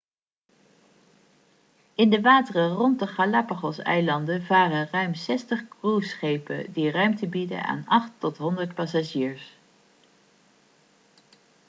in 1.95 2.09
de 2.09 2.21
wateren 2.21 2.73
rond 2.73 2.99
de 2.99 3.07
galapagoseilanden 3.07 4.43
varen 4.45 4.87
ruim 4.91 5.13
60 5.15 5.67
cruiseschepen 5.67 6.71
die 6.73 6.91
ruimte 6.91 7.27
bieden 7.27 7.63
aan 7.63 7.83
8 7.87 8.11
tot 8.17 8.37
100 8.37 8.73
passagiers 8.73 9.53